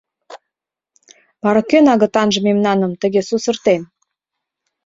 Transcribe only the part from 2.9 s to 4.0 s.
тыге сусыртен?